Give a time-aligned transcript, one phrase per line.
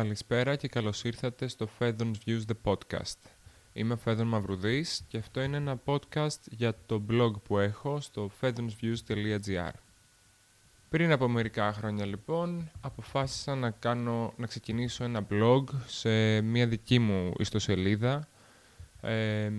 [0.00, 3.18] Καλησπέρα και καλώς ήρθατε στο Fedon's Views The Podcast.
[3.72, 8.30] Είμαι ο Φέδων Μαυρουδής και αυτό είναι ένα podcast για το blog που έχω στο
[8.40, 9.70] fedonsviews.gr.
[10.88, 16.98] Πριν από μερικά χρόνια λοιπόν, αποφάσισα να, κάνω, να ξεκινήσω ένα blog σε μια δική
[16.98, 18.28] μου ιστοσελίδα.
[19.00, 19.50] Ε,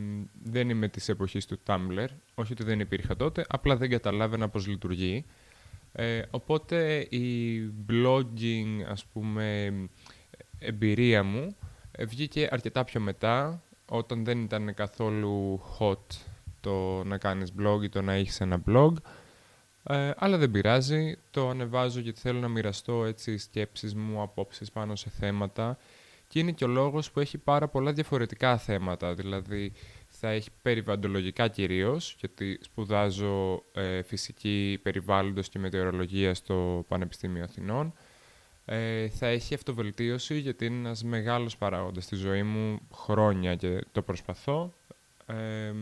[0.44, 4.68] δεν είμαι της εποχής του Tumblr, όχι ότι δεν υπήρχα τότε, απλά δεν καταλάβαινα πώς
[4.68, 5.26] λειτουργεί.
[5.94, 9.74] Ε, οπότε η blogging, ας πούμε,
[10.62, 11.56] εμπειρία μου
[11.92, 16.18] ε, βγήκε αρκετά πιο μετά, όταν δεν ήταν καθόλου hot
[16.60, 18.94] το να κάνεις blog ή το να έχεις ένα blog.
[19.84, 24.96] Ε, αλλά δεν πειράζει, το ανεβάζω γιατί θέλω να μοιραστώ έτσι σκέψεις μου, απόψεις πάνω
[24.96, 25.78] σε θέματα
[26.28, 29.72] και είναι και ο λόγος που έχει πάρα πολλά διαφορετικά θέματα, δηλαδή
[30.08, 37.94] θα έχει περιβαλλοντολογικά κυρίως, γιατί σπουδάζω ε, φυσική περιβάλλοντος και μετεωρολογία στο Πανεπιστήμιο Αθηνών.
[38.74, 44.02] Ε, θα έχει αυτοβελτίωση, γιατί είναι ένας μεγάλος παράγοντας στη ζωή μου χρόνια και το
[44.02, 44.74] προσπαθώ.
[45.26, 45.74] Ε,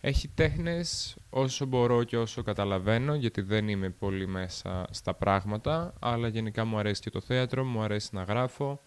[0.00, 6.28] έχει τέχνες όσο μπορώ και όσο καταλαβαίνω, γιατί δεν είμαι πολύ μέσα στα πράγματα, αλλά
[6.28, 8.80] γενικά μου αρέσει και το θέατρο, μου αρέσει να γράφω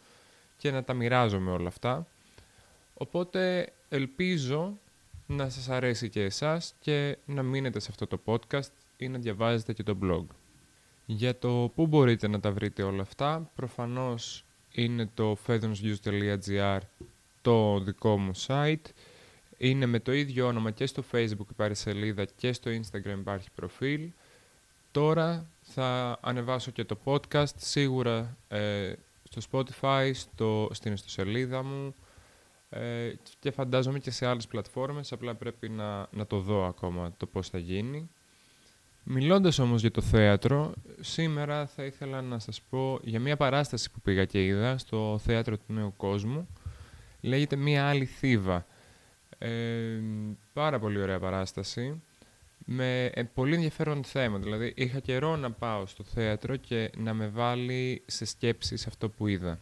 [0.57, 2.07] και να τα μοιράζομαι όλα αυτά.
[2.93, 4.77] Οπότε ελπίζω
[5.27, 9.73] να σας αρέσει και εσάς και να μείνετε σε αυτό το podcast ή να διαβάζετε
[9.73, 10.40] και το blog.
[11.13, 16.77] Για το πού μπορείτε να τα βρείτε όλα αυτά, προφανώς είναι το fedonsviews.gr
[17.41, 18.85] το δικό μου site.
[19.57, 24.11] Είναι με το ίδιο όνομα και στο facebook υπάρχει σελίδα και στο instagram υπάρχει προφίλ.
[24.91, 31.95] Τώρα θα ανεβάσω και το podcast σίγουρα ε, στο Spotify, στο, στην ιστοσελίδα μου,
[32.69, 37.25] ε, και φαντάζομαι και σε άλλες πλατφόρμες, απλά πρέπει να, να το δω ακόμα το
[37.25, 38.09] πώς θα γίνει.
[39.03, 44.01] Μιλώντας όμως για το θέατρο, σήμερα θα ήθελα να σας πω για μια παράσταση που
[44.01, 46.47] πήγα και είδα στο Θέατρο του Νέου Κόσμου.
[47.21, 48.65] Λέγεται «Μια άλλη θύβα».
[49.37, 49.99] Ε,
[50.53, 52.01] πάρα πολύ ωραία παράσταση,
[52.65, 54.37] με ε, πολύ ενδιαφέρον θέμα.
[54.37, 59.27] Δηλαδή, είχα καιρό να πάω στο θέατρο και να με βάλει σε σκέψεις αυτό που
[59.27, 59.59] είδα.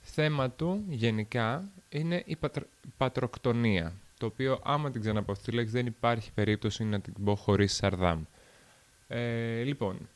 [0.00, 2.38] Θέμα του, γενικά, είναι η
[2.96, 7.34] πατροκτονία, το οποίο άμα την ξαναπώ αυτή τη λέξη δεν υπάρχει περίπτωση να την πω
[7.34, 8.22] χωρίς σαρδάμ.
[9.08, 10.08] Ε, λοιπόν,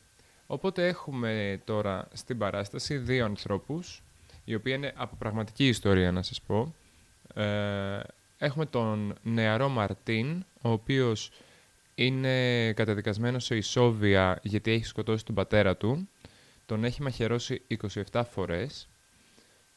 [0.47, 4.03] οπότε έχουμε τώρα στην παράσταση δύο ανθρώπους,
[4.43, 6.75] οι οποίοι είναι από πραγματική ιστορία να σας πω.
[7.33, 7.99] Ε,
[8.37, 11.31] έχουμε τον νεαρό Μαρτίν, ο οποίος
[11.95, 16.09] είναι καταδικασμένος σε ισόβια γιατί έχει σκοτώσει τον πατέρα του.
[16.65, 17.61] Τον έχει μαχαιρώσει
[18.11, 18.87] 27 φορές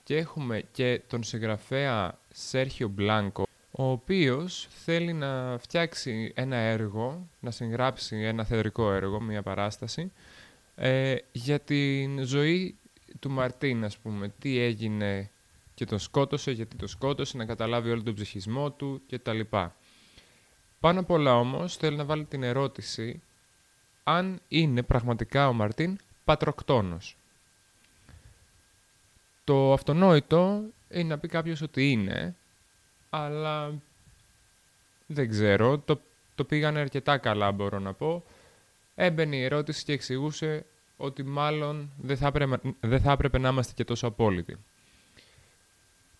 [0.03, 3.46] και έχουμε και τον συγγραφέα Σέρχιο Μπλάνκο,
[3.79, 10.13] ο οποίος θέλει να φτιάξει ένα έργο, να συγγράψει ένα θεατρικό έργο, μια παράσταση,
[10.75, 12.79] ε, για την ζωή
[13.21, 15.31] του Μαρτίν, ας πούμε, τι έγινε
[15.75, 19.41] και τον σκότωσε, γιατί τον σκότωσε, να καταλάβει όλο τον ψυχισμό του κτλ.
[20.81, 23.23] Πάνω απ' όλα όμως θέλει να βάλει την ερώτηση
[24.05, 27.17] αν είναι πραγματικά ο Μαρτίν πατροκτόνος.
[29.45, 32.35] Το αυτονόητο είναι να πει κάποιος ότι είναι,
[33.11, 33.73] αλλά
[35.07, 36.01] δεν ξέρω, το,
[36.35, 38.25] το πήγανε αρκετά καλά μπορώ να πω.
[38.95, 40.65] Έμπαινε η ερώτηση και εξηγούσε
[40.97, 44.57] ότι μάλλον δεν θα, έπρεπε, δεν θα έπρεπε να είμαστε και τόσο απόλυτοι.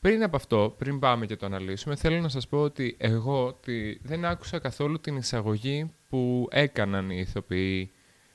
[0.01, 3.61] Πριν από αυτό, πριν πάμε και το αναλύσουμε, θέλω να σας πω ότι εγώ
[4.03, 7.91] δεν άκουσα καθόλου την εισαγωγή που έκαναν οι ηθοποιοί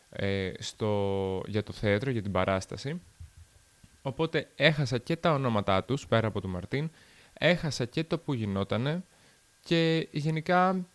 [0.10, 3.02] ε, στο, για το θέατρο, για την παράσταση.
[4.02, 6.90] Οπότε έχασα και τα ονόματά τους, πέρα από τον Μαρτίν,
[7.42, 9.04] έχασα και το που γινότανε
[9.64, 10.86] και γενικά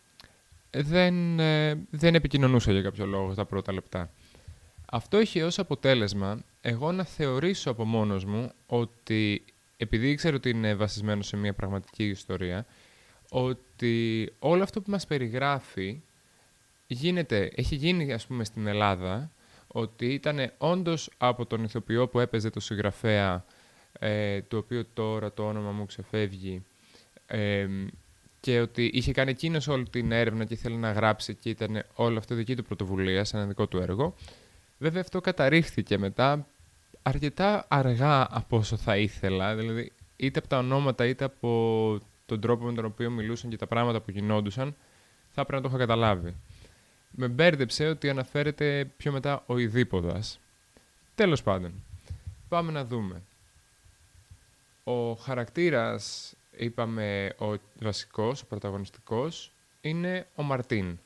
[0.70, 4.10] δεν, ε, δεν επικοινωνούσα για κάποιο λόγο τα πρώτα λεπτά.
[4.90, 9.44] Αυτό είχε ως αποτέλεσμα εγώ να θεωρήσω από μόνος μου ότι
[9.76, 12.66] επειδή ήξερα ότι είναι βασισμένο σε μια πραγματική ιστορία,
[13.30, 16.00] ότι όλο αυτό που μας περιγράφει
[16.86, 19.30] γίνεται, έχει γίνει ας πούμε στην Ελλάδα
[19.66, 23.44] ότι ήταν όντως από τον ηθοποιό που έπαιζε το συγγραφέα,
[23.98, 26.63] ε, το οποίο τώρα το όνομα μου ξεφεύγει,
[27.27, 27.66] ε,
[28.41, 32.19] και ότι είχε κάνει εκείνος όλη την έρευνα και ήθελε να γράψει και ήταν όλο
[32.19, 34.15] αυτό δική του πρωτοβουλία, σε ένα δικό του έργο.
[34.78, 36.47] Βέβαια αυτό καταρρίφθηκε μετά
[37.03, 42.65] αρκετά αργά από όσο θα ήθελα, δηλαδή είτε από τα ονόματα είτε από τον τρόπο
[42.65, 44.75] με τον οποίο μιλούσαν και τα πράγματα που γινόντουσαν,
[45.31, 46.34] θα έπρεπε να το είχα καταλάβει
[47.16, 50.41] με μπέρδεψε ότι αναφέρεται πιο μετά ο Ιδίποδας.
[51.15, 51.72] Τέλος πάντων,
[52.48, 53.22] πάμε να δούμε.
[54.88, 60.98] Ο χαρακτήρας, είπαμε, ο βασικός, ο πρωταγωνιστικός, είναι ο Μαρτίν.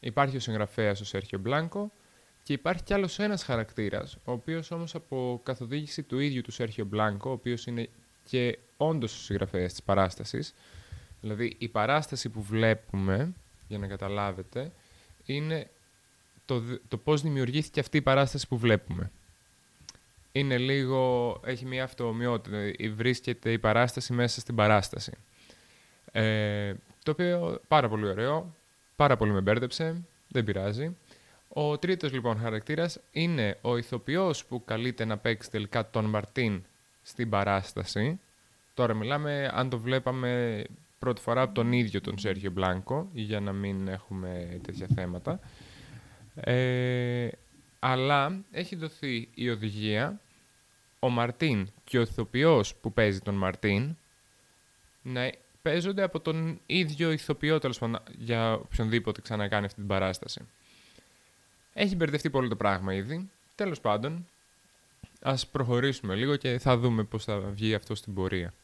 [0.00, 1.92] Υπάρχει ο συγγραφέας ο Σέρχιο Μπλάνκο
[2.42, 6.84] Και υπάρχει κι άλλος ένας χαρακτήρας, ο οποίος όμως από καθοδήγηση του ίδιου του Σέρχιο
[6.84, 7.88] Μπλάνκο, ο οποίος είναι
[8.24, 10.54] και όντως ο συγγραφέας της παράστασης,
[11.20, 13.32] δηλαδή η παράσταση που βλέπουμε,
[13.68, 14.72] για να καταλάβετε,
[15.24, 15.70] είναι
[16.44, 19.10] το, το πώς δημιουργήθηκε αυτή η παράσταση που βλέπουμε.
[20.36, 22.56] Είναι λίγο, έχει μια αυτοομοιότητα,
[22.94, 25.12] βρίσκεται η παράσταση μέσα στην παράσταση.
[26.12, 28.54] Ε, το οποίο πάρα πολύ ωραίο,
[28.96, 30.96] πάρα πολύ με μπέρδεψε, δεν πειράζει.
[31.48, 36.64] Ο τρίτος λοιπόν χαρακτήρας είναι ο ηθοποιός που καλείται να παίξει τελικά τον Μαρτίν
[37.02, 38.20] στην παράσταση.
[38.74, 40.64] Τώρα μιλάμε αν το βλέπαμε
[40.98, 45.40] πρώτη φορά από τον ίδιο τον Σέργιο Μπλάνκο, για να μην έχουμε τέτοια θέματα.
[46.34, 47.28] Ε,
[47.78, 50.20] αλλά έχει δοθεί η οδηγία
[50.98, 53.96] ο Μαρτίν και ο ηθοποιός που παίζει τον Μαρτίν
[55.02, 55.32] να
[55.62, 60.40] παίζονται από τον ίδιο ηθοποιό τέλος πάντων για οποιονδήποτε ξανακάνει αυτή την παράσταση.
[61.72, 63.30] Έχει μπερδευτεί πολύ το πράγμα ήδη.
[63.54, 64.26] Τέλος πάντων,
[65.20, 68.54] ας προχωρήσουμε λίγο και θα δούμε πώς θα βγει αυτό στην πορεία.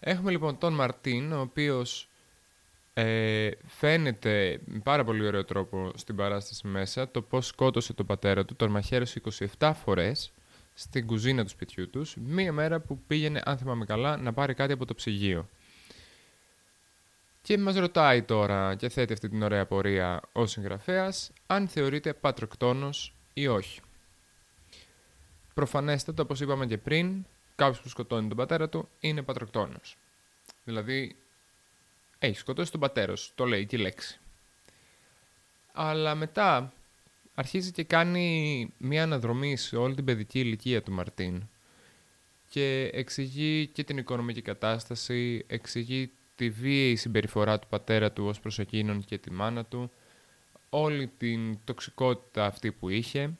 [0.00, 2.08] Έχουμε λοιπόν τον Μαρτίν, ο οποίος
[2.94, 8.44] ε, φαίνεται με πάρα πολύ ωραίο τρόπο στην παράσταση μέσα το πώς σκότωσε τον πατέρα
[8.44, 9.20] του, τον μαχαίρωσε
[9.58, 10.32] 27 φορές
[10.74, 14.72] στην κουζίνα του σπιτιού τους, μία μέρα που πήγαινε, αν θυμάμαι καλά, να πάρει κάτι
[14.72, 15.48] από το ψυγείο.
[17.42, 23.14] Και μας ρωτάει τώρα και θέτει αυτή την ωραία πορεία ο συγγραφέας αν θεωρείται πατροκτόνος
[23.34, 23.80] ή όχι.
[25.54, 27.24] Προφανέστατα, όπως είπαμε και πριν,
[27.54, 29.96] κάποιος που σκοτώνει τον πατέρα του είναι πατροκτόνος.
[30.64, 31.16] Δηλαδή,
[32.18, 34.18] έχει σκοτώσει τον πατέρα σου, το λέει και η λέξη.
[35.72, 36.72] Αλλά μετά
[37.40, 41.42] αρχίζει και κάνει μία αναδρομή σε όλη την παιδική ηλικία του Μαρτίν
[42.48, 48.58] και εξηγεί και την οικονομική κατάσταση, εξηγεί τη βίαιη συμπεριφορά του πατέρα του ως προς
[48.58, 49.90] εκείνον και τη μάνα του,
[50.70, 53.30] όλη την τοξικότητα αυτή που είχε,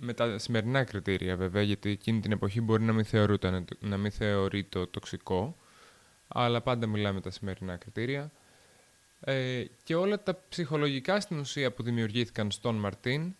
[0.00, 4.10] με τα σημερινά κριτήρια βέβαια, γιατί εκείνη την εποχή μπορεί να μην, θεωρούταν, να μην
[4.10, 5.56] θεωρεί το τοξικό,
[6.28, 8.30] αλλά πάντα μιλάμε τα σημερινά κριτήρια.
[9.28, 13.34] Ε, και όλα τα ψυχολογικά στην ουσία που δημιουργήθηκαν στον Μαρτίν,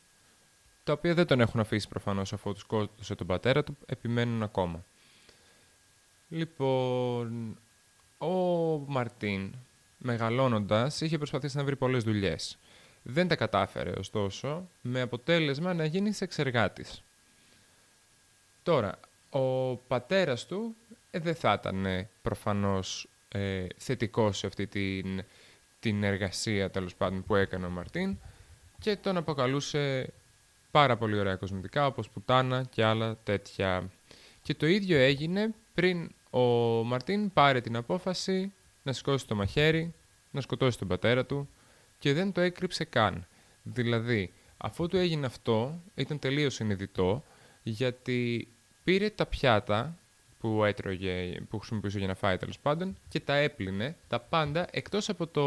[0.84, 4.84] τα οποία δεν τον έχουν αφήσει προφανώς αφού τους σκότωσε τον πατέρα του, επιμένουν ακόμα.
[6.28, 7.58] Λοιπόν,
[8.18, 8.28] ο
[8.86, 9.54] Μαρτίν,
[9.98, 12.58] μεγαλώνοντας, είχε προσπαθήσει να βρει πολλές δουλειές.
[13.02, 17.02] Δεν τα κατάφερε, ωστόσο, με αποτέλεσμα να γίνει εξεργάτης.
[18.62, 19.00] Τώρα,
[19.30, 20.76] ο πατέρας του
[21.10, 25.24] ε, δεν θα ήταν ε, προφανώς ε, θετικός σε αυτή την,
[25.78, 28.18] την εργασία τέλος πάντων που έκανε ο Μαρτίν
[28.78, 30.12] και τον αποκαλούσε
[30.70, 33.90] πάρα πολύ ωραία κοσμητικά όπως πουτάνα και άλλα τέτοια.
[34.42, 36.40] Και το ίδιο έγινε πριν ο
[36.84, 38.52] Μαρτίν πάρει την απόφαση
[38.82, 39.94] να σηκώσει το μαχαίρι,
[40.30, 41.48] να σκοτώσει τον πατέρα του
[41.98, 43.26] και δεν το έκρυψε καν.
[43.62, 47.24] Δηλαδή, αφού του έγινε αυτό, ήταν τελείως συνειδητό
[47.62, 48.48] γιατί
[48.84, 49.98] πήρε τα πιάτα
[50.40, 55.08] που έτρωγε, που χρησιμοποιούσε για να φάει τέλος πάντων και τα έπλυνε τα πάντα εκτός
[55.08, 55.44] από το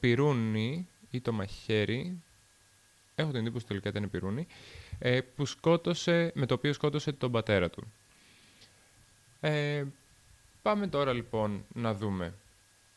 [0.00, 2.22] πυρούνι ή το μαχαίρι,
[3.14, 4.46] έχω την εντύπωση τελικά ήταν πυρούνι,
[4.98, 7.92] ε, που σκότωσε, με το οποίο σκότωσε τον πατέρα του.
[9.40, 9.84] Ε,
[10.62, 12.34] πάμε τώρα λοιπόν να δούμε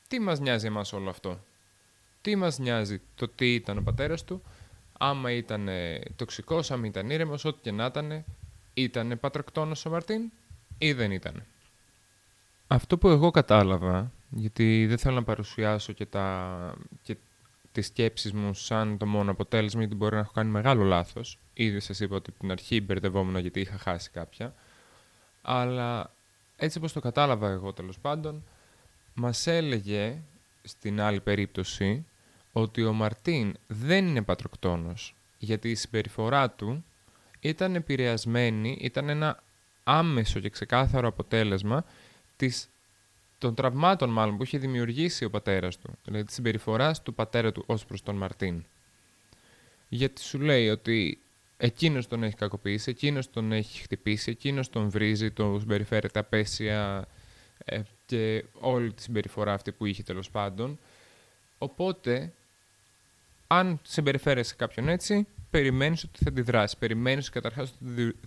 [0.08, 1.40] τι μας νοιάζει εμάς όλο αυτό;
[2.22, 4.42] Τι μας νοιάζει το τι ήταν ο πατέρας του,
[4.98, 5.70] άμα ήταν
[6.16, 8.24] τοξικός, άμα ήταν ήρεμος, ό,τι και να ήταν,
[8.74, 10.32] ήταν πατροκτόνος ο Μαρτίν;
[10.78, 11.44] Ή δεν ήταν.
[12.68, 17.18] Αυτό που εγώ κατάλαβα, γιατί δεν θέλω να παρουσιάσω και, τα, και
[17.72, 21.40] τις σκέψεις μου σαν το μόνο αποτέλεσμα, γιατί μπορεί να έχω κάνει μεγάλο λάθος.
[21.54, 24.54] Ήδη σας είπα ότι από την αρχή μπερδευόμουν γιατί είχα χάσει κάποια.
[25.42, 26.14] Αλλά
[26.56, 28.44] έτσι όπως το κατάλαβα εγώ τέλος πάντων,
[29.14, 30.22] μας έλεγε
[30.64, 32.06] στην άλλη περίπτωση
[32.52, 36.86] ότι ο Μαρτίν δεν είναι πατροκτόνος, γιατί η συμπεριφορά του
[37.40, 39.44] ήταν επηρεασμένη, ήταν ένα
[39.88, 41.86] άμεσο και ξεκάθαρο αποτέλεσμα
[42.36, 42.70] της,
[43.38, 47.64] των τραυμάτων μάλλον που είχε δημιουργήσει ο πατέρας του, δηλαδή της συμπεριφοράς του πατέρα του
[47.66, 48.64] ως προς τον Μαρτίν.
[49.90, 51.20] Γιατί σου λέει ότι
[51.58, 57.08] εκείνος τον έχει κακοποιήσει, εκείνος τον έχει χτυπήσει, εκείνος τον βρίζει, τον συμπεριφέρεται απέσια
[57.66, 60.80] ε, και όλη τη συμπεριφορά αυτή που είχε τέλος πάντων.
[61.58, 62.34] Οπότε,
[63.48, 66.78] αν συμπεριφέρεσαι κάποιον έτσι, περιμένεις ότι θα αντιδράσεις.
[66.78, 67.74] Περιμένεις ότι καταρχάς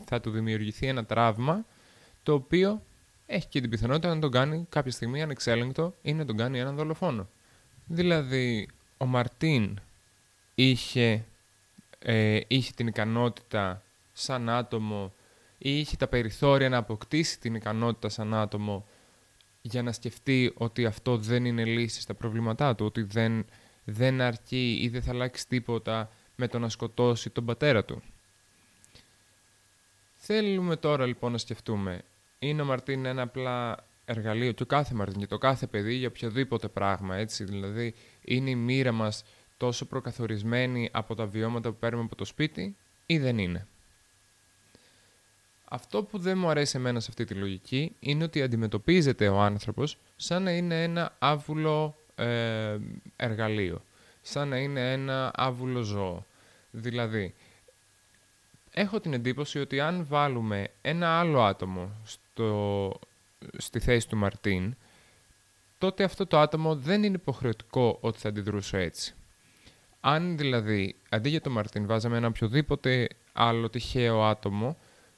[0.04, 1.66] θα του δημιουργηθεί ένα τραύμα
[2.22, 2.82] το οποίο
[3.26, 6.76] έχει και την πιθανότητα να τον κάνει κάποια στιγμή ανεξέλεγκτο ή να τον κάνει έναν
[6.76, 7.28] δολοφόνο.
[7.86, 9.80] Δηλαδή, ο Μαρτίν
[10.54, 11.24] είχε,
[11.98, 13.82] ε, είχε την ικανότητα
[14.12, 15.12] σαν άτομο
[15.58, 18.86] ή είχε τα περιθώρια να αποκτήσει την ικανότητα σαν άτομο
[19.62, 23.44] για να σκεφτεί ότι αυτό δεν είναι λύση στα προβλήματά του, ότι δεν,
[23.84, 28.02] δεν αρκεί ή δεν θα αλλάξει τίποτα με το να σκοτώσει τον πατέρα του.
[30.16, 32.02] Θέλουμε τώρα λοιπόν να σκεφτούμε,
[32.38, 36.08] είναι ο Μαρτίν ένα απλά εργαλείο και ο κάθε Μαρτίν και το κάθε παιδί για
[36.08, 39.24] οποιοδήποτε πράγμα, έτσι, δηλαδή είναι η μοίρα μας
[39.56, 42.76] τόσο προκαθορισμένη από τα βιώματα που παίρνουμε από το σπίτι
[43.06, 43.66] ή δεν είναι;
[45.64, 49.98] Αυτό που δεν μου αρέσει εμένα σε αυτή τη λογική είναι ότι αντιμετωπίζεται ο άνθρωπος
[50.16, 52.78] σαν να είναι ένα άβουλο ε,
[53.16, 53.82] εργαλείο,
[54.22, 56.26] σαν να είναι ένα άβουλο ζώο.
[56.70, 57.34] Δηλαδή,
[58.70, 63.00] έχω την εντύπωση ότι αν βάλουμε ένα άλλο άτομο στο,
[63.56, 64.76] στη θέση του Μαρτίν,
[65.78, 69.14] τότε αυτό το άτομο δεν είναι υποχρεωτικό ότι θα αντιδρούσε έτσι.
[70.00, 74.76] Αν δηλαδή αντί για τον Μαρτίν βάζαμε ένα οποιοδήποτε άλλο τυχαίο άτομο,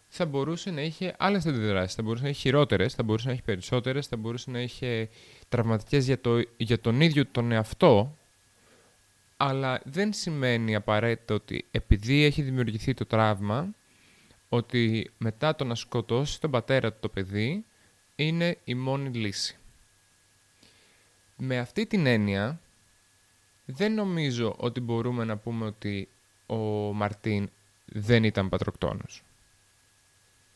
[0.09, 1.95] θα μπορούσε να είχε άλλες αντιδράσεις.
[1.95, 5.09] Θα μπορούσε να έχει χειρότερες, θα μπορούσε να έχει περισσότερες, θα μπορούσε να είχε
[5.49, 8.19] τραυματικές για, το, για τον ίδιο τον εαυτό.
[9.43, 13.75] Αλλά δεν σημαίνει απαραίτητα ότι επειδή έχει δημιουργηθεί το τραύμα,
[14.49, 17.65] ότι μετά το να σκοτώσει τον πατέρα του το παιδί
[18.17, 19.57] είναι η μόνη λύση.
[21.37, 22.61] Με αυτή την έννοια,
[23.65, 26.09] δεν νομίζω ότι μπορούμε να πούμε ότι
[26.47, 26.57] ο
[26.93, 27.51] Μαρτίν
[27.85, 29.23] δεν ήταν πατροκτόνος.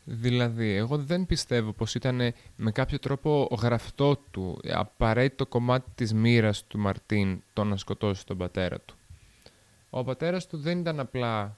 [0.04, 6.64] Δηλαδή, εγώ δεν πιστεύω πως ήταν με κάποιο τρόπο γραφτό του, απαραίτητο κομμάτι της μοίρας
[6.66, 8.96] του Μαρτίν το να σκοτώσει τον πατέρα του.
[9.90, 11.56] Ο πατέρας του δεν ήταν απλά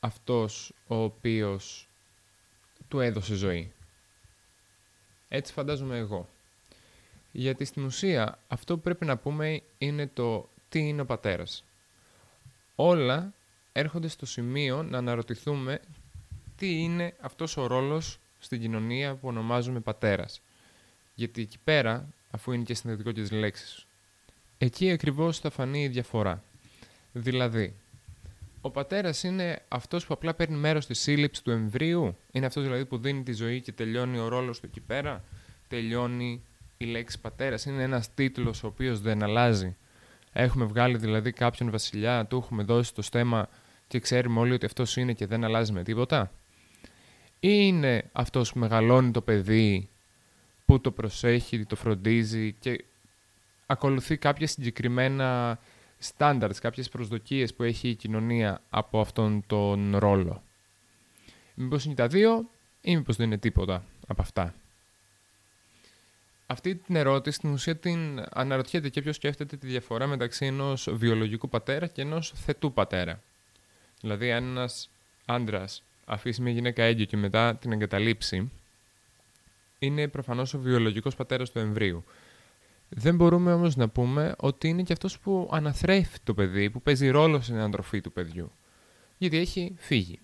[0.00, 1.88] αυτός ο οποίος
[2.88, 3.72] του έδωσε ζωή.
[5.28, 6.28] Έτσι φαντάζομαι εγώ.
[7.32, 11.64] Γιατί στην ουσία αυτό που πρέπει να πούμε είναι το τι είναι ο πατέρας.
[12.74, 13.32] Όλα
[13.72, 15.80] έρχονται στο σημείο να αναρωτηθούμε
[16.64, 20.40] τι είναι αυτός ο ρόλος στην κοινωνία που ονομάζουμε πατέρας.
[21.14, 23.86] Γιατί εκεί πέρα, αφού είναι και συνδετικό και τις λέξεις,
[24.58, 26.42] εκεί ακριβώς θα φανεί η διαφορά.
[27.12, 27.74] Δηλαδή,
[28.60, 32.84] ο πατέρας είναι αυτός που απλά παίρνει μέρος στη σύλληψης του εμβρίου, είναι αυτός δηλαδή
[32.84, 35.24] που δίνει τη ζωή και τελειώνει ο ρόλος του εκεί πέρα,
[35.68, 36.42] τελειώνει
[36.76, 39.76] η λέξη πατέρας, είναι ένας τίτλος ο οποίος δεν αλλάζει.
[40.32, 43.48] Έχουμε βγάλει δηλαδή κάποιον βασιλιά, του έχουμε δώσει το στέμα
[43.86, 46.30] και ξέρουμε όλοι ότι αυτός είναι και δεν αλλάζει με τίποτα
[47.48, 49.88] είναι αυτός που μεγαλώνει το παιδί,
[50.66, 52.84] που το προσέχει, το φροντίζει και
[53.66, 55.58] ακολουθεί κάποια συγκεκριμένα
[56.16, 60.42] standards, κάποιες προσδοκίες που έχει η κοινωνία από αυτόν τον ρόλο.
[61.54, 64.54] Μήπως είναι τα δύο ή μήπως δεν είναι τίποτα από αυτά.
[66.46, 71.48] Αυτή την ερώτηση στην ουσία την αναρωτιέται και ποιος σκέφτεται τη διαφορά μεταξύ ενός βιολογικού
[71.48, 73.22] πατέρα και ενός θετού πατέρα.
[74.00, 74.90] Δηλαδή αν ένας
[75.24, 78.50] άντρας αφήσει μια γυναίκα έγκυο και μετά την εγκαταλείψει,
[79.78, 82.04] είναι προφανώς ο βιολογικός πατέρας του εμβρίου.
[82.88, 87.08] Δεν μπορούμε όμως να πούμε ότι είναι και αυτός που αναθρέφει το παιδί, που παίζει
[87.08, 88.52] ρόλο στην ανατροφή του παιδιού.
[89.18, 90.18] Γιατί έχει φύγει.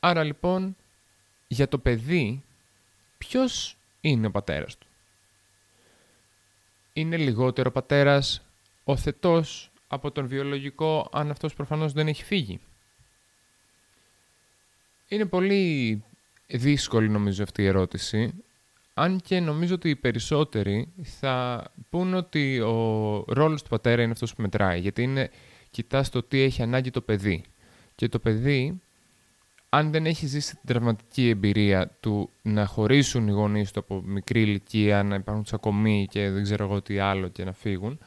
[0.00, 0.76] Άρα λοιπόν,
[1.48, 2.42] για το παιδί,
[3.18, 4.86] ποιος είναι ο πατέρας του;
[6.92, 8.42] Είναι λιγότερο πατέρας
[8.84, 12.60] ο θετός από τον βιολογικό, αν αυτός προφανώς δεν έχει φύγει;
[15.12, 16.02] Είναι πολύ
[16.46, 18.32] δύσκολη νομίζω αυτή η ερώτηση.
[18.94, 24.34] Αν και νομίζω ότι οι περισσότεροι θα πούν ότι ο ρόλος του πατέρα είναι αυτός
[24.34, 24.80] που μετράει.
[24.80, 25.30] Γιατί είναι,
[25.70, 27.42] κοιτάς το τι έχει ανάγκη το παιδί.
[27.94, 28.80] Και το παιδί,
[29.68, 34.40] αν δεν έχει ζήσει την τραυματική εμπειρία του να χωρίσουν οι γονείς του από μικρή
[34.40, 37.98] ηλικία, να υπάρχουν τσακωμοί και δεν ξέρω εγώ τι άλλο και να φύγουν,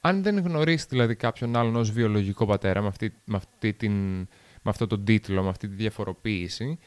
[0.00, 4.26] αν δεν γνωρίσει δηλαδή κάποιον άλλον ως βιολογικό πατέρα με αυτή, με αυτή την
[4.64, 6.78] με αυτό τον τίτλο, με αυτή τη διαφοροποίηση,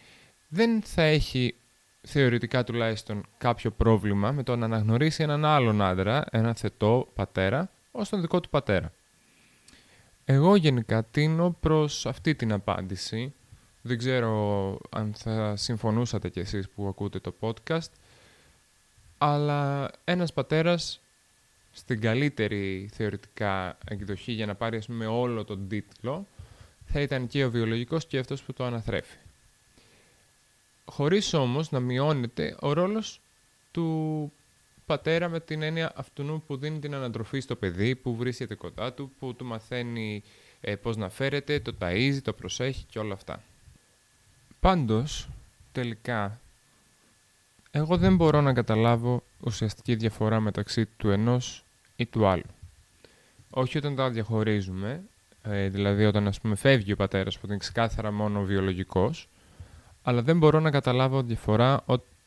[0.47, 1.55] δεν θα έχει
[2.01, 8.09] θεωρητικά τουλάχιστον κάποιο πρόβλημα με το να αναγνωρίσει έναν άλλον άντρα, έναν θετό πατέρα, ως
[8.09, 8.91] τον δικό του πατέρα.
[10.25, 13.33] Εγώ γενικά τίνω προς αυτή την απάντηση.
[13.81, 17.91] Δεν ξέρω αν θα συμφωνούσατε κι εσείς που ακούτε το podcast,
[19.17, 21.01] αλλά ένας πατέρας
[21.71, 26.27] στην καλύτερη θεωρητικά εκδοχή για να πάρει ας όλο τον τίτλο
[26.87, 29.17] θα ήταν και ο βιολογικός και αυτός που το αναθρέφει.
[30.85, 33.21] Χωρίς όμως να μειώνεται ο ρόλος
[33.71, 34.31] του
[34.85, 39.11] πατέρα με την έννοια αυτού που δίνει την ανατροφή στο παιδί, που βρίσκεται κοντά του,
[39.19, 40.23] που του μαθαίνει
[40.61, 43.43] ε, πώς να φέρεται, το ταΐζει, το προσέχει και όλα αυτά.
[44.59, 45.27] Πάντως,
[45.71, 46.39] τελικά,
[47.71, 51.63] εγώ δεν μπορώ να καταλάβω ουσιαστική διαφορά μεταξύ του ενός
[51.95, 52.49] ή του άλλου.
[53.49, 55.03] Όχι όταν τα διαχωρίζουμε,
[55.49, 59.29] ε, δηλαδή όταν ας πούμε φεύγει ο πατέρας που είναι ξεκάθαρα μόνο βιολογικός,
[60.03, 61.83] αλλά δεν μπορώ να καταλάβω διαφορά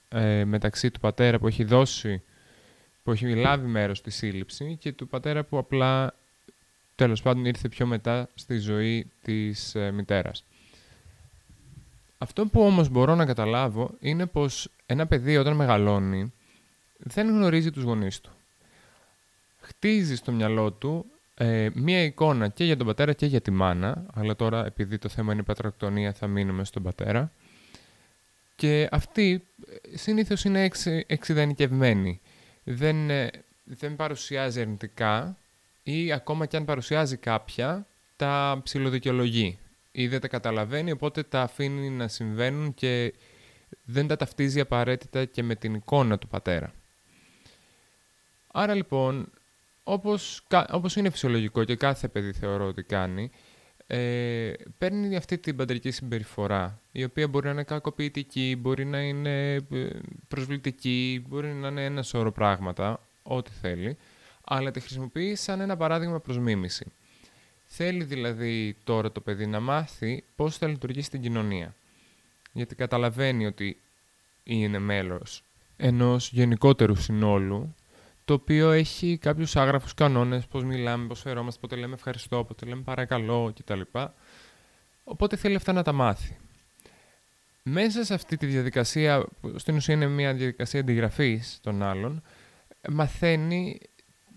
[0.09, 2.23] ε, μεταξύ του πατέρα που έχει δώσει,
[3.03, 6.15] που έχει λάβει μέρος στη σύλληψη και του πατέρα που απλά
[6.95, 10.45] τέλος πάντων ήρθε πιο μετά στη ζωή της ε, μητέρας.
[12.19, 16.33] Αυτό που όμως μπορώ να καταλάβω είναι πως ένα παιδί όταν μεγαλώνει
[16.99, 18.31] δεν γνωρίζει τους γονείς του.
[19.61, 21.07] Χτίζει στο μυαλό του
[21.43, 25.09] ε, μία εικόνα και για τον πατέρα και για τη μάνα, αλλά τώρα επειδή το
[25.09, 27.33] θέμα είναι η πατρακτονία θα μείνουμε στον πατέρα.
[28.57, 29.47] Και αυτή
[29.93, 32.21] ε, συνήθως είναι εξ, εξειδανικευμένη.
[32.65, 33.31] Δεν, ε,
[33.65, 35.37] δεν παρουσιάζει αρνητικά
[35.83, 39.59] ή ακόμα και αν παρουσιάζει κάποια, τα ψηλοδικαιολογεί
[39.93, 43.15] ή δεν τα καταλαβαίνει, οπότε τα αφήνει να συμβαίνουν και
[43.85, 46.73] δεν τα ταυτίζει απαραίτητα και με την εικόνα του πατέρα.
[48.53, 49.31] Άρα λοιπόν,
[49.85, 53.31] όπως, όπως είναι φυσιολογικό και κάθε παιδί θεωρώ ότι κάνει,
[53.87, 59.55] ε, παίρνει αυτή την παντρική συμπεριφορά, η οποία μπορεί να είναι κακοποιητική, μπορεί να είναι
[59.55, 59.89] ε,
[60.29, 63.97] προσβλητική, μπορεί να είναι ένα σώρο πράγματα, ό,τι θέλει,
[64.45, 66.93] αλλά τη χρησιμοποιεί σαν ένα παράδειγμα προς μίμηση.
[67.65, 71.75] Θέλει δηλαδή τώρα το παιδί να μάθει πώς θα λειτουργήσει στην κοινωνία.
[72.53, 73.81] Γιατί καταλαβαίνει ότι
[74.43, 75.43] είναι μέλος
[75.81, 77.75] ενός γενικότερου συνόλου,
[78.31, 82.83] το οποίο έχει κάποιους άγραφους κανόνες, πώς μιλάμε, πώς φερόμαστε, πότε λέμε ευχαριστώ, πότε λέμε
[82.83, 83.81] παρακαλώ κτλ.
[85.05, 86.39] Οπότε θέλει αυτά να τα μάθει.
[87.63, 92.23] Μέσα σε αυτή τη διαδικασία, που στην ουσία είναι μια διαδικασία αντιγραφής των άλλων,
[92.89, 93.81] μαθαίνει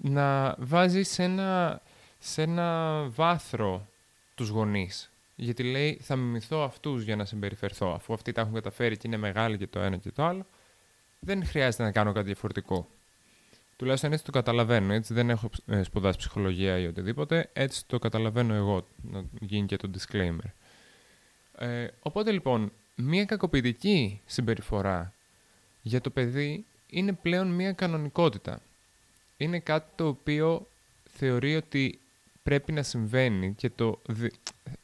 [0.01, 1.81] να βάζει σε ένα
[2.19, 3.87] σε ένα βάθρο
[4.35, 5.11] τους γονείς.
[5.35, 7.93] Γιατί λέει θα μιμηθώ αυτούς για να συμπεριφερθώ.
[7.93, 10.45] Αφού αυτοί τα έχουν καταφέρει και είναι μεγάλοι και το ένα και το άλλο,
[11.19, 12.87] δεν χρειάζεται να κάνω κάτι διαφορετικό.
[13.83, 14.93] Τουλάχιστον έτσι το καταλαβαίνω.
[14.93, 17.49] Έτσι δεν έχω ε, σπουδάσει ψυχολογία ή οτιδήποτε.
[17.53, 18.87] Έτσι το καταλαβαίνω εγώ.
[19.11, 20.51] Να γίνει και το disclaimer.
[21.57, 25.13] Ε, οπότε λοιπόν, μία κακοποιητική συμπεριφορά
[25.81, 28.61] για το παιδί είναι πλέον μία κανονικότητα.
[29.37, 30.67] Είναι κάτι το οποίο
[31.17, 31.99] θεωρεί ότι
[32.43, 34.01] πρέπει να συμβαίνει και το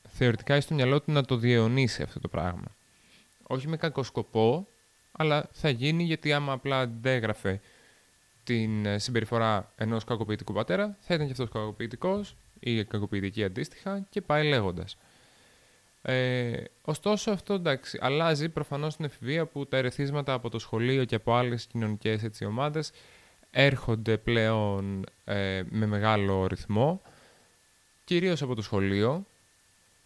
[0.09, 2.75] θεωρητικά έχει στο μυαλό του να το διαιωνίσει αυτό το πράγμα.
[3.43, 4.67] Όχι με κακό σκοπό,
[5.11, 7.59] αλλά θα γίνει γιατί άμα απλά αντέγραφε
[8.49, 14.21] την ε, συμπεριφορά ενός κακοποιητικού πατέρα, θα ήταν και αυτός κακοποιητικός ή κακοποιητική αντίστοιχα και
[14.21, 14.97] πάει λέγοντας.
[16.01, 21.15] Ε, ωστόσο αυτό εντάξει, αλλάζει προφανώς στην εφηβεία που τα ερεθίσματα από το σχολείο και
[21.15, 22.91] από άλλες κοινωνικές έτσι, ομάδες
[23.51, 27.01] έρχονται πλέον ε, με μεγάλο ρυθμό
[28.03, 29.25] κυρίως από το σχολείο,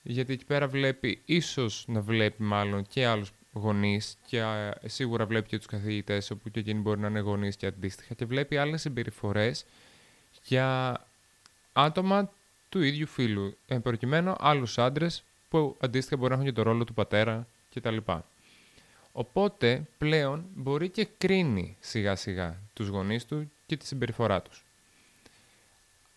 [0.02, 4.44] γιατί εκεί πέρα βλέπει, ίσως να βλέπει μάλλον και άλλους γονείς και
[4.86, 8.26] σίγουρα βλέπει και τους καθηγητές, όπου και εκείνοι μπορεί να είναι γονείς και αντίστοιχα, και
[8.26, 9.66] βλέπει άλλες συμπεριφορές
[10.44, 10.98] για
[11.74, 12.32] άτομα
[12.70, 16.84] του ίδιου φίλου, εν προκειμένου άλλους άντρες που αντίστοιχα μπορεί να έχουν και το ρόλο
[16.84, 17.98] του πατέρα κτλ.
[19.12, 24.66] Οπότε πλέον μπορεί και κρίνει σιγά σιγά τους γονείς του και τη συμπεριφορά τους.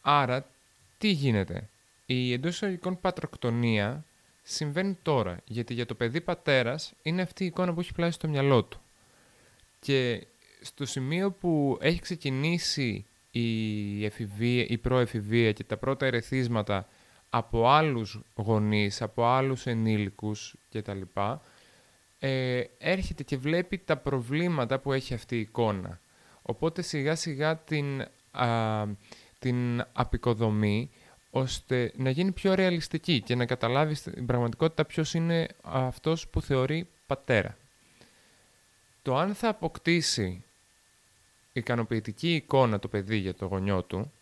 [0.01, 0.47] Άρα
[0.99, 1.69] τι γίνεται;
[2.07, 4.05] Η εντός εισαγωγικών πατροκτονία
[4.49, 8.29] συμβαίνει τώρα, γιατί για το παιδί πατέρας είναι αυτή η εικόνα που έχει πλάσει στο
[8.29, 8.81] μυαλό του.
[9.81, 10.27] Και
[10.61, 16.89] στο σημείο που έχει ξεκινήσει η, εφηβεία, η προεφηβεία και τα πρώτα ερεθίσματα
[17.31, 21.01] από άλλους γονείς, από άλλους ενήλικους κτλ.
[22.19, 26.01] Ε, έρχεται και βλέπει τα προβλήματα που έχει αυτή η εικόνα.
[26.43, 28.85] Οπότε σιγά σιγά την, α,
[29.39, 30.91] την απεικοδομεί
[31.37, 36.89] ώστε να γίνει πιο ρεαλιστική και να καταλάβεις στην πραγματικότητα ποιος είναι αυτός που θεωρεί
[37.07, 37.57] πατέρα.
[39.03, 40.45] Το αν θα αποκτήσει
[41.53, 44.13] ικανοποιητική εικόνα το παιδί για το γονιό του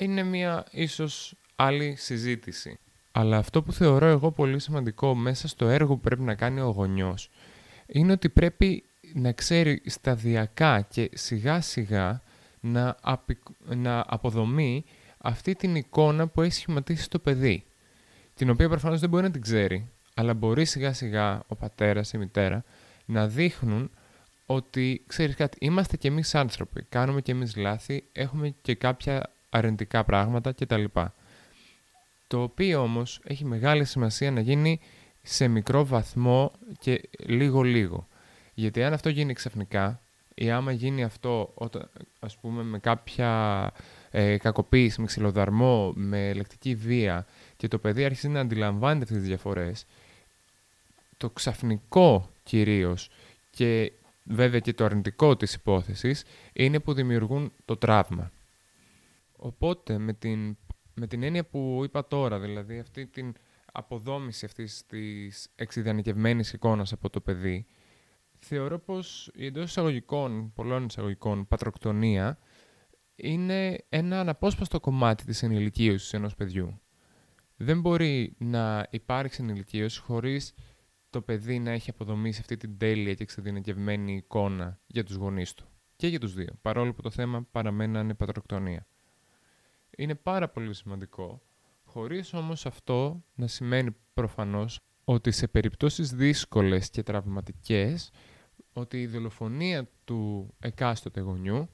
[0.00, 2.78] είναι μια ίσως άλλη συζήτηση.
[3.12, 6.70] Αλλά αυτό που θεωρώ εγώ πολύ σημαντικό μέσα στο έργο που πρέπει να κάνει ο
[6.70, 7.30] γονιός
[7.86, 12.22] είναι ότι πρέπει να ξέρει σταδιακά και σιγά σιγά
[12.60, 12.96] να,
[13.64, 14.84] να αποδομεί
[15.22, 17.64] αυτή την εικόνα που έχει σχηματίσει το παιδί.
[18.34, 22.18] Την οποία προφανώς δεν μπορεί να την ξέρει, αλλά μπορεί σιγά σιγά ο πατέρας, η
[22.18, 22.64] μητέρα
[23.04, 23.90] να δείχνουν
[24.46, 26.82] ότι ξέρεις κάτι, είμαστε κι εμείς άνθρωποι.
[26.88, 30.84] Κάνουμε κι εμείς λάθη, έχουμε και κάποια αρνητικά πράγματα κτλ.
[32.26, 34.80] Το οποίο όμως έχει μεγάλη σημασία να γίνει
[35.22, 38.08] σε μικρό βαθμό και λίγο-λίγο.
[38.54, 40.00] Γιατί αν αυτό γίνει ξαφνικά
[40.34, 43.72] ή άμα γίνει αυτό όταν, ας πούμε με κάποια
[44.10, 49.26] ε, κακοποίηση, με ξυλοδαρμό, με λεκτική βία και το παιδί αρχίζει να αντιλαμβάνεται αυτές τις
[49.26, 49.86] διαφορές,
[51.16, 53.10] το ξαφνικό κυρίως
[53.50, 53.92] και
[54.24, 58.30] βέβαια και το αρνητικό της υπόθεσης είναι που δημιουργούν το τραύμα.
[59.36, 60.56] Οπότε με την,
[60.94, 63.34] με την έννοια που είπα τώρα, δηλαδή αυτή την
[63.72, 67.66] αποδόμηση αυτής της εξειδανικευμένης εικόνας από το παιδί,
[68.38, 72.38] θεωρώ πως η εντός εισαγωγικών, πολλών εισαγωγικών, πατροκτονία
[73.22, 76.80] είναι ένα αναπόσπαστο κομμάτι της ενηλικίωσης ενός παιδιού.
[77.56, 80.54] Δεν μπορεί να υπάρξει ενηλικίωση χωρίς
[81.10, 85.64] το παιδί να έχει αποδομήσει αυτή την τέλεια και εξειδικευμένη εικόνα για τους γονείς του.
[85.96, 88.86] Και για τους δύο, παρόλο που το θέμα παραμένει να είναι πατροκτονία.
[89.96, 91.42] Είναι πάρα πολύ σημαντικό,
[91.84, 98.10] χωρίς όμως αυτό να σημαίνει προφανώς ότι σε περιπτώσεις δύσκολες και τραυματικές,
[98.72, 101.68] ότι η δολοφονία του εκάστοτε γονιού,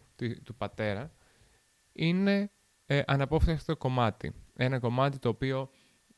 [0.44, 1.12] του πατέρα,
[1.96, 2.50] είναι
[2.86, 4.34] ε, αναπόφευκτο κομμάτι.
[4.56, 5.70] Ένα κομμάτι το οποίο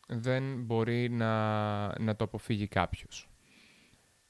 [0.09, 3.31] δεν μπορεί να, να το αποφύγει κάποιος.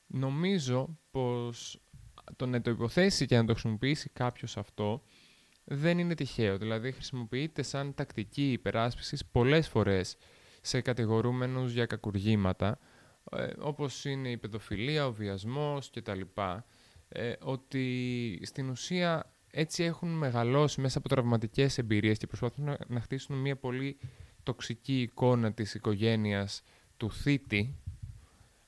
[0.07, 1.83] Νομίζω πως
[2.37, 5.03] το να το υποθέσει και να το χρησιμοποιήσει κάποιος αυτό
[5.65, 6.59] δεν είναι τυχαίο.
[6.59, 10.17] Δηλαδή χρησιμοποιείται σαν τακτική υπεράσπισης πολλές φορές
[10.61, 12.79] σε κατηγορούμενους για κακουργήματα,
[13.31, 16.21] ε, όπως είναι η παιδοφιλία, ο βιασμός κτλ.
[17.09, 23.01] Ε, ότι στην ουσία έτσι έχουν μεγαλώσει μέσα από τραυματικές εμπειρίες και προσπαθούν να, να
[23.01, 23.99] χτίσουν μια πολύ
[24.43, 26.63] τοξική εικόνα της οικογένειας
[26.97, 27.77] του θήτη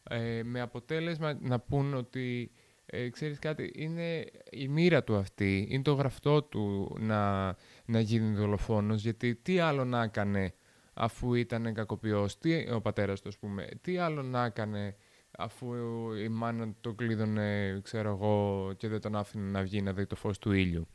[0.03, 2.51] ε, με αποτέλεσμα να πούν ότι
[2.87, 7.47] ε, ξέρεις κάτι, είναι η μοίρα του αυτή, είναι το γραφτό του να,
[7.85, 10.55] να γίνει δολοφόνος γιατί τι άλλο να έκανε
[10.95, 14.97] αφού ήταν κακοποιός, τι, ο πατέρας του ας πούμε, τι άλλο να έκανε
[15.40, 15.74] αφού
[16.12, 20.16] η μάνα το κλείδωνε, ξέρω εγώ, και δεν τον άφηνε να βγει να δει το
[20.16, 20.87] φως του ήλιου.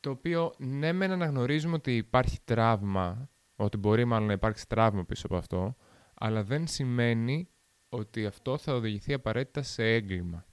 [0.00, 5.26] Το οποίο ναι μεν αναγνωρίζουμε ότι υπάρχει τραύμα ότι μπορεί μάλλον να υπάρξει τραύμα πίσω
[5.26, 5.76] από αυτό,
[6.14, 7.48] αλλά δεν σημαίνει
[7.88, 10.44] ότι αυτό θα οδηγηθεί απαραίτητα σε έγκλημα.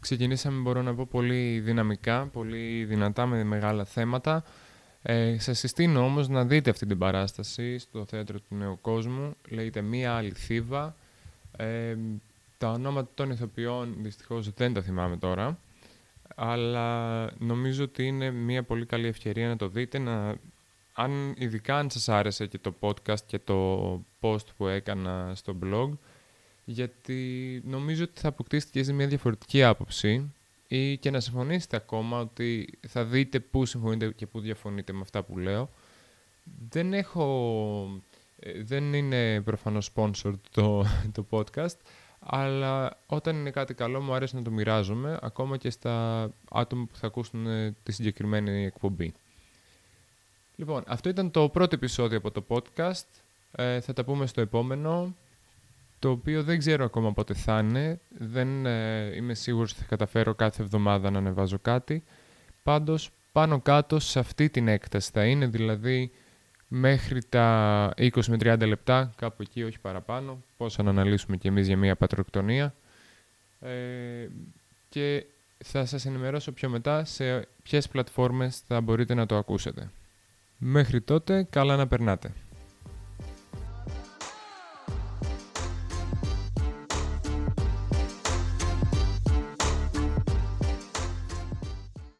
[0.00, 4.44] Ξεκινήσαμε, μπορώ να πω, πολύ δυναμικά, πολύ δυνατά με μεγάλα θέματα.
[5.02, 9.34] Ε, σας συστήνω όμως να δείτε αυτή την παράσταση στο Θέατρο του Νέου Κόσμου.
[9.48, 10.96] Λέγεται «Μία άλλη θύβα».
[11.56, 11.96] Ε,
[12.58, 15.58] τα ονόματα των ηθοποιών δυστυχώς δεν τα θυμάμαι τώρα.
[16.34, 20.36] Αλλά νομίζω ότι είναι μια πολύ καλή ευκαιρία να το δείτε, να
[20.98, 23.90] αν, ειδικά αν σας άρεσε και το podcast και το
[24.20, 25.90] post που έκανα στο blog,
[26.64, 30.32] γιατί νομίζω ότι θα αποκτήσετε και μια διαφορετική άποψη
[30.68, 35.22] ή και να συμφωνήσετε ακόμα ότι θα δείτε πού συμφωνείτε και πού διαφωνείτε με αυτά
[35.22, 35.70] που λέω.
[36.68, 38.00] Δεν έχω...
[38.38, 41.76] Ε, δεν είναι προφανώς sponsored το, το podcast,
[42.18, 46.96] αλλά όταν είναι κάτι καλό μου αρέσει να το μοιράζομαι, ακόμα και στα άτομα που
[46.96, 47.46] θα ακούσουν
[47.82, 49.14] τη συγκεκριμένη εκπομπή.
[50.56, 53.06] Λοιπόν, αυτό ήταν το πρώτο επεισόδιο από το podcast.
[53.52, 55.14] Ε, θα τα πούμε στο επόμενο,
[55.98, 58.00] το οποίο δεν ξέρω ακόμα πότε θα είναι.
[58.18, 62.04] Δεν ε, είμαι σίγουρος ότι θα καταφέρω κάθε εβδομάδα να ανεβάζω κάτι.
[62.62, 66.10] Πάντως, πάνω κάτω σε αυτή την έκταση θα είναι, δηλαδή
[66.68, 71.66] μέχρι τα 20 με 30 λεπτά, κάπου εκεί, όχι παραπάνω, πώς να αναλύσουμε κι εμείς
[71.66, 72.74] για μια πατροκτονία.
[73.60, 74.28] Ε,
[74.88, 75.26] και
[75.64, 79.90] θα σας ενημερώσω πιο μετά σε ποιες πλατφόρμες θα μπορείτε να το ακούσετε.
[80.58, 82.32] Μέχρι τότε, καλά να περνάτε.